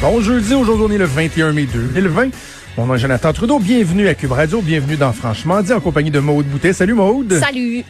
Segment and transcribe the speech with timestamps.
[0.00, 2.28] Bon jeudi, aujourd'hui on est le 21 mai 2020.
[2.76, 6.12] Mon nom est Jonathan Trudeau, bienvenue à Cube Radio, bienvenue dans Franchement dit en compagnie
[6.12, 6.72] de Maude Boutet.
[6.72, 7.40] Salut Maude!
[7.40, 7.84] Salut!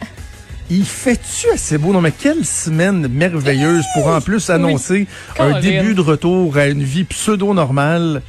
[0.71, 1.93] Il fait-tu assez beau?
[1.93, 5.07] Non mais quelle semaine merveilleuse pour en plus annoncer
[5.39, 8.23] un début de retour à une vie pseudo-normale.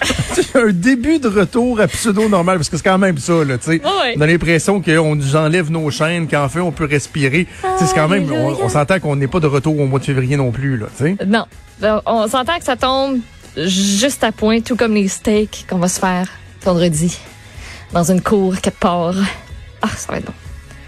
[0.54, 3.82] un début de retour à pseudo-normal, parce que c'est quand même ça, là, tu sais.
[4.16, 7.46] On a l'impression qu'on nous enlève nos chaînes, qu'enfin on peut respirer.
[7.78, 9.98] Sais, c'est quand même, Aïe, aïe, on, s'entend qu'on n'est pas de retour au mois
[9.98, 11.26] de février non plus, là, tu sais.
[11.26, 11.44] Non.
[12.06, 13.18] On s'entend que ça tombe
[13.56, 16.28] juste à point, tout comme les steaks qu'on va se faire
[16.62, 17.16] vendredi
[17.92, 19.14] dans une cour quelque part.
[19.82, 20.32] Ah, ça va être bon.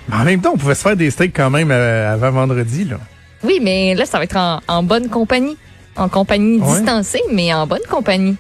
[0.09, 2.85] Mais en même temps, on pouvait se faire des steaks quand même euh, avant vendredi,
[2.85, 2.97] là.
[3.45, 5.57] Oui, mais là, ça va être en, en bonne compagnie.
[5.97, 6.77] En compagnie Ouais.
[6.79, 8.37] distancée, mais en bonne compagnie.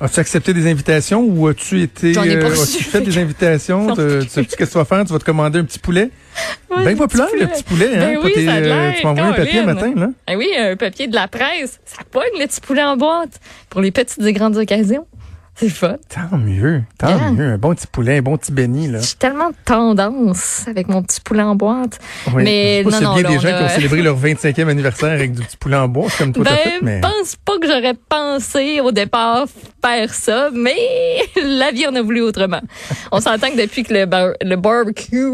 [0.00, 3.94] As-tu accepté des invitations ou as-tu été J'en ai pas euh, as-tu fait des invitations?
[3.94, 5.04] Te- Tu sais qu'est-ce que tu vas faire?
[5.06, 6.10] Tu vas te commander un petit poulet?
[6.70, 8.12] Ouais, Bien le populaire, le petit poulet, hein?
[8.14, 9.74] Ben oui, ça euh, tu m'as envoyé un papier Caroline.
[9.74, 10.08] matin, là?
[10.26, 11.80] Ah oui, un papier de la presse.
[11.86, 15.06] Ça pogne le petit poulet en boîte pour les petites et grandes occasions.
[15.58, 15.96] C'est fun.
[16.10, 17.30] Tant mieux, tant Yeah.
[17.32, 17.46] mieux.
[17.52, 18.98] Un bon petit poulet, un bon petit béni, là.
[19.00, 21.98] J'ai tellement de tendance avec mon petit poulet en boîte.
[22.34, 22.42] Oui.
[22.44, 25.10] Mais Je sais pas non, bien là, des gens qui ont célébré leur 25e anniversaire
[25.12, 27.00] avec du petit poulet en c'est comme toi t'as Ben, fait, mais...
[27.00, 29.46] pense pas que j'aurais pensé au départ
[29.82, 30.74] faire ça, mais
[31.42, 32.60] la vie en a voulu autrement.
[33.10, 35.26] On s'entend que depuis que le, bar- le barbecue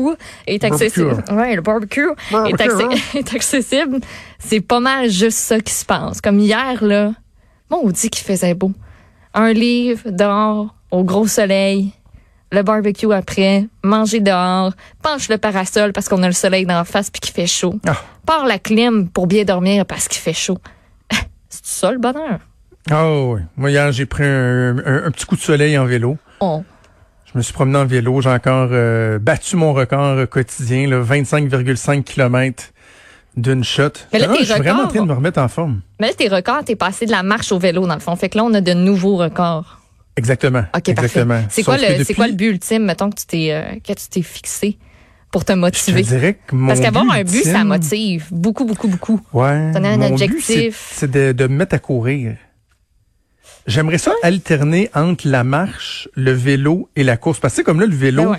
[0.46, 1.34] est accessible, Barbecue.
[1.34, 2.88] ouais, le barbecue, est, hein?
[3.16, 3.98] est accessible,
[4.38, 6.20] c'est pas mal juste ça qui se passe.
[6.20, 7.12] Comme hier là,
[7.68, 8.70] bon, on dit qu'il faisait beau.
[9.34, 11.92] Un livre dehors au gros soleil.
[12.50, 14.72] Le barbecue après, manger dehors,
[15.02, 17.80] penche le parasol parce qu'on a le soleil dans la face puis qu'il fait chaud.
[17.86, 17.96] Ah.
[18.26, 20.58] Part la clim pour bien dormir parce qu'il fait chaud.
[21.48, 22.40] C'est ça le bonheur.
[22.90, 23.40] Ah oui.
[23.56, 26.18] Moi, hier, j'ai pris un, un- un petit coup de soleil en vélo.
[26.40, 26.62] Oh.
[27.32, 28.20] Je me suis promené en vélo.
[28.20, 32.64] J'ai encore euh, battu mon record quotidien, là, 25,5 km
[33.36, 33.90] d'une shot.
[34.12, 35.80] Mais là, Ah, je suis vraiment en train de me remettre en forme.
[36.00, 38.14] Mais là, tes records, t'es passé de la marche au vélo, dans le fond.
[38.16, 39.80] Fait que là, on a de nouveaux records.
[40.16, 40.64] Exactement.
[40.76, 41.34] OK, Exactement.
[41.34, 41.46] parfait.
[41.50, 43.94] C'est quoi, le, c'est depuis- quoi le but ultime, mettons, que tu t'es, euh, que
[43.94, 44.76] tu t'es fixé
[45.30, 46.02] pour te Je te motiver?
[46.02, 48.26] dirais que mon Parce qu'avoir un but, ça motive.
[48.30, 49.20] Beaucoup, beaucoup, beaucoup.
[49.32, 49.70] Ouais.
[49.72, 50.92] Donner un mon but, objectif.
[50.94, 52.36] c'est- de, de me mettre à courir.
[53.66, 57.38] J'aimerais ça alterner entre la marche, le vélo et la course.
[57.38, 58.38] Parce que c'est comme là, le vélo, Ben ouais.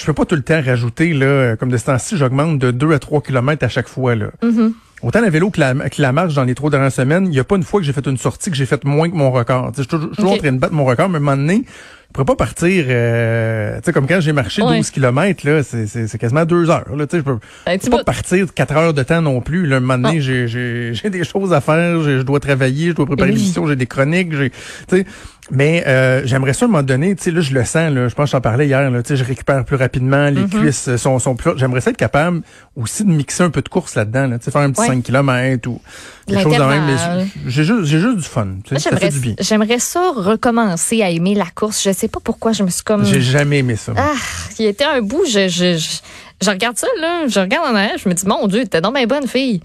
[0.00, 2.92] Je peux pas tout le temps rajouter, là, comme de ce temps-ci, j'augmente de 2
[2.92, 4.14] à 3 km à chaque fois.
[4.14, 4.30] Là.
[4.42, 4.72] Mhm.
[5.02, 7.38] Autant le vélo que la, que la marche dans les trois dernières semaines, il n'y
[7.38, 9.30] a pas une fois que j'ai fait une sortie que j'ai fait moins que mon
[9.30, 9.72] record.
[9.74, 11.64] Je suis toujours, en train de battre mon record, mais à un moment donné,
[12.10, 14.78] je pourrais pas partir, euh, tu sais, comme quand j'ai marché Ouais.
[14.78, 16.94] 12 km, là, c'est, c'est, c'est quasiment deux heures.
[16.96, 19.64] Là, tu sais, je peux, petit peux pas partir 4 heures de temps non plus.
[19.66, 22.92] Là, un moment donné, j'ai, j'ai, j'ai des choses à faire, je dois travailler, je
[22.94, 24.56] dois préparer l'émission, j'ai des chroniques, j'ai, tu
[24.90, 25.06] sais.
[25.52, 28.06] Mais euh, j'aimerais ça à un moment donné, tu sais, là, je le sens, là,
[28.06, 30.60] je pense que j'en parlais hier, là, tu sais, je récupère plus rapidement, les Mm-hmm.
[30.60, 31.52] cuisses sont, sont plus.
[31.56, 32.42] J'aimerais ça être capable
[32.76, 34.86] aussi de mixer un peu de course là-dedans, là, tu sais, faire un petit Ouais.
[34.88, 35.80] 5 km ou
[36.26, 37.28] quelque chose de même.
[37.46, 38.46] J'ai juste, j'ai juste du fun.
[38.64, 39.34] tu sais, ça fait j'aimerais, du bien.
[39.40, 41.82] j'aimerais ça recommencer à aimer la course.
[41.84, 43.04] Je sais pas pourquoi je me suis comme...
[43.04, 43.92] J'ai jamais aimé ça.
[43.96, 44.12] Ah,
[44.58, 45.98] il était un bout, je, je, je,
[46.42, 48.94] je regarde ça, là, je regarde en arrière, je me dis, mon Dieu, t'es donc
[48.94, 49.60] bien bonne fille.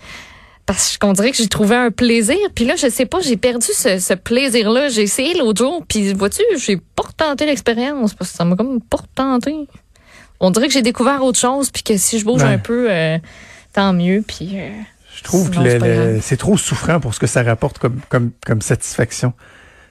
[0.66, 2.38] Parce qu'on dirait que j'ai trouvé un plaisir.
[2.56, 4.90] Puis là, je sais pas, j'ai perdu ce, ce plaisir-là.
[4.90, 8.82] J'ai essayé l'autre jour, puis vois-tu, j'ai pas retenté l'expérience parce que ça m'a comme
[8.82, 9.54] pas retenté.
[10.40, 12.50] On dirait que j'ai découvert autre chose, puis que si je bouge Ouais.
[12.50, 13.20] un peu, euh,
[13.74, 14.24] tant mieux.
[14.28, 14.70] Puis euh,
[15.16, 18.62] Je trouve Sinon, que c'est trop souffrant pour ce que ça rapporte comme, comme, comme
[18.62, 19.34] satisfaction.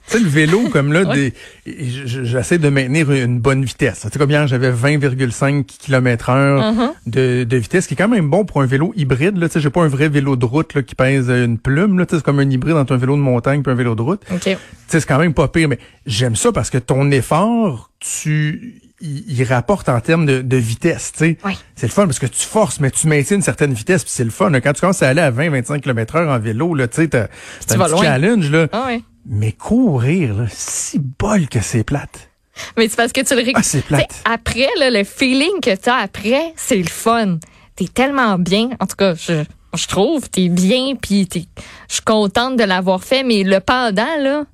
[0.06, 1.32] Tu sais, le vélo, comme là, Ouais.
[1.66, 4.00] j'essaie de maintenir une bonne vitesse.
[4.02, 8.28] Tu sais, comme hier, j'avais 20,5 km heure de, de vitesse, qui est quand même
[8.28, 9.36] bon pour un vélo hybride.
[9.38, 9.48] Là.
[9.48, 11.98] Tu sais, j'ai pas un vrai vélo de route là, qui pèse une plume.
[11.98, 12.06] Là.
[12.06, 14.02] Tu sais, C'est comme un hybride entre un vélo de montagne et un vélo de
[14.02, 14.22] route.
[14.32, 14.40] OK.
[14.42, 18.80] Tu sais, c'est quand même pas pire, mais j'aime ça parce que ton effort, tu
[19.00, 21.38] il, rapporte en termes de, de vitesse, tu sais.
[21.44, 21.52] Ouais.
[21.76, 24.24] C'est le fun parce que tu forces, mais tu maintiens une certaine vitesse, puis c'est
[24.24, 24.50] le fun.
[24.60, 27.24] Quand tu commences à aller à 20-25 km heure en vélo, là, tu sais, t'as
[27.24, 27.28] un
[27.66, 28.02] petit loin.
[28.02, 28.68] challenge, là.
[28.72, 29.02] Ah ouais.
[29.26, 32.28] Mais courir, là, si bol que c'est plate.
[32.76, 34.22] Mais c'est parce que tu le Ah, c'est plate.
[34.24, 37.38] Après, là, le feeling que tu as après, c'est le fun.
[37.74, 38.70] T'es tellement bien.
[38.80, 39.42] En tout cas, je,
[39.74, 41.46] je trouve, t'es bien, puis t'es-
[41.88, 43.24] je suis contente de l'avoir fait.
[43.24, 44.44] Mais le pendant, là,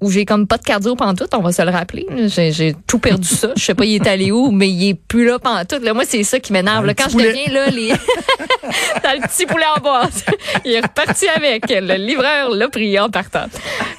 [0.00, 2.06] où j'ai comme pas de cardio pantoute, on va se le rappeler.
[2.26, 3.52] J'ai, tout perdu ça.
[3.56, 5.82] Je sais pas il est allé où, mais il est plus là pantoute.
[5.82, 6.86] Là, moi, c'est ça qui m'énerve.
[6.86, 7.92] Là, quand je deviens là, les...
[9.02, 10.24] T'as le petit poulet en boîte.
[10.64, 11.64] il est reparti avec.
[11.68, 13.46] Le livreur l'a pris en partant.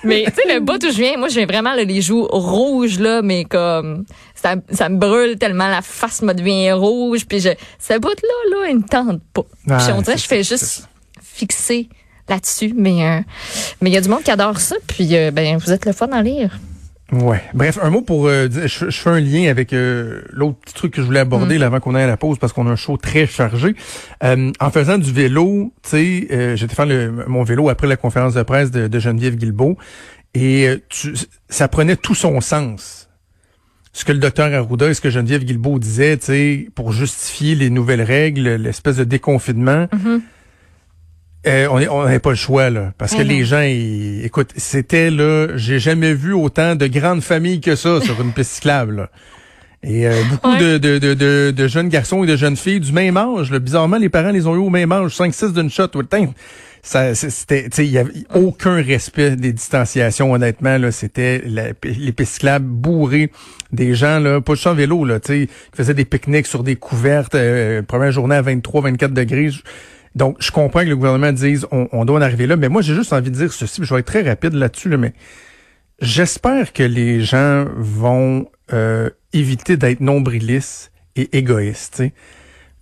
[0.03, 2.99] Mais tu sais, le bout où je viens, moi, j'ai vraiment là, les joues rouges,
[2.99, 7.25] là, mais comme ça, ça me brûle tellement la face me devient rouge.
[7.25, 7.49] Puis je,
[7.79, 9.45] ce bout-là, là, il me tente pas.
[9.69, 10.87] Ah, puis on dirait, je fais juste
[11.21, 11.89] fixer
[12.29, 12.73] là-dessus.
[12.75, 13.21] Mais euh,
[13.81, 14.75] mais il y a du monde qui adore ça.
[14.87, 16.59] Puis euh, ben vous êtes le fun à lire.
[17.11, 17.41] Ouais.
[17.53, 20.93] Bref, un mot pour euh, je, je fais un lien avec euh, l'autre petit truc
[20.93, 22.75] que je voulais aborder là, avant qu'on aille à la pause parce qu'on a un
[22.75, 23.75] show très chargé.
[24.23, 27.95] Euh, en faisant du vélo, tu sais, euh, j'étais faire le, mon vélo après la
[27.95, 29.77] conférence de presse de, de Geneviève Guilbeault
[30.33, 31.13] et tu,
[31.47, 33.07] ça prenait tout son sens.
[33.93, 37.53] Ce que le docteur Arruda et ce que Geneviève Guilbeault disait, tu sais, pour justifier
[37.53, 39.87] les nouvelles règles, l'espèce de déconfinement.
[41.47, 43.27] Euh, on est- on n'avait pas le choix là, parce que Mhm.
[43.27, 48.01] les gens, ils- écoute, c'était là, j'ai jamais vu autant de grandes familles que ça
[48.01, 48.95] sur une piste cyclable.
[48.95, 49.09] là.
[49.83, 50.57] Et euh, beaucoup Ouais.
[50.57, 53.51] de, de, de, de, de jeunes garçons et de jeunes filles du même âge.
[53.51, 53.59] là.
[53.59, 55.89] Bizarrement, les parents les ont eu au même âge, 5-6 d'une shot.
[55.93, 56.29] Ouais,
[56.81, 60.31] Ça, c'était, tu sais, il y avait aucun respect des distanciations.
[60.33, 61.43] Honnêtement, là, c'était
[61.83, 63.31] les pistes cyclables bourrées
[63.71, 66.63] des gens là, pas juste en vélo là, tu sais, qui faisaient des pique-niques sur
[66.63, 67.33] des couvertes.
[67.35, 69.49] euh, première journée à 23-24 degrés.
[70.15, 72.81] Donc, je comprends que le gouvernement dise on, on doit en arriver là, mais moi,
[72.81, 75.13] j'ai juste envie de dire ceci, puis je vais être très rapide là-dessus, là, mais
[75.99, 82.03] j'espère que les gens vont euh, éviter d'être nombrilistes et égoïstes.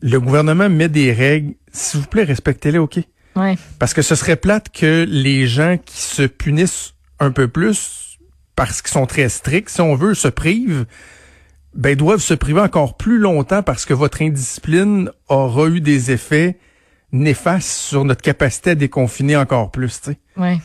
[0.01, 2.99] Le gouvernement met des règles, s'il vous plaît, respectez-les, OK?
[3.35, 3.57] Ouais.
[3.79, 8.19] Parce que ce serait plate que les gens qui se punissent un peu plus
[8.55, 10.85] parce qu'ils sont très stricts, si on veut, se privent,
[11.73, 16.57] ben doivent se priver encore plus longtemps parce que votre indiscipline aura eu des effets
[17.13, 20.01] néfastes sur notre capacité à déconfiner encore plus.
[20.01, 20.17] tu sais.
[20.35, 20.57] Ouais.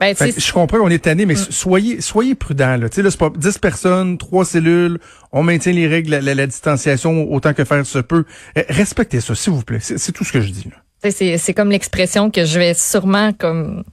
[0.00, 2.76] Ben, Fait je comprends qu'on est tanné, mais soyez soyez prudents.
[2.78, 2.88] Là.
[2.88, 4.98] Tu sais, là, c'est pas 10 personnes, trois cellules,
[5.30, 8.24] on maintient les règles, la, la- la distanciation autant que faire se peut.
[8.56, 9.78] Euh, Respectez ça, s'il vous plaît.
[9.80, 10.70] C'est c'est tout ce que je dis.
[10.70, 11.10] Là.
[11.10, 13.84] C'est, c'est comme l'expression que je vais sûrement comme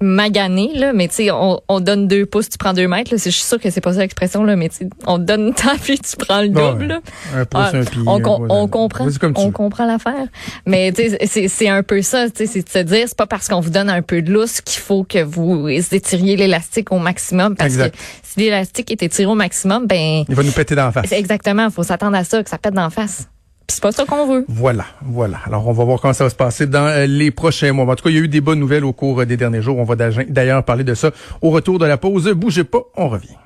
[0.00, 3.12] maganer, là, mais tu sais, on, on donne deux pouces, tu prends deux mètres.
[3.12, 5.18] Là, C'est- je suis sûre que c'est pas ça l'expression, là, mais tu sais, on
[5.18, 6.82] donne tant puis tu prends le double.
[6.82, 6.86] ouais.
[6.88, 7.00] là.
[7.36, 9.06] Un pouce, Ah, un pied, on, un on comprend,
[9.36, 10.26] on comprend l'affaire.
[10.66, 13.16] Mais tu sais, c'est, c'est un peu ça, tu sais, c'est de se dire, c'est
[13.16, 16.92] pas parce qu'on vous donne un peu de lousse qu'il faut que vous étiriez l'élastique
[16.92, 17.94] au maximum, parce Exact.
[17.94, 21.12] que si l'élastique est étiré au maximum, ben Il va nous péter d'en face.
[21.12, 23.28] exactement, faut s'attendre à ça, que ça pète d'en face.
[23.70, 24.44] C'est pas ça qu'on veut.
[24.48, 25.38] Voilà, voilà.
[25.46, 27.84] Alors, on va voir comment ça va se passer dans euh, les prochains mois.
[27.86, 29.62] En tout cas, il y a eu des bonnes nouvelles au cours euh, des derniers
[29.62, 29.78] jours.
[29.78, 32.28] On va d'ailleurs parler de ça au retour de la pause.
[32.30, 33.36] Bougez pas, on revient.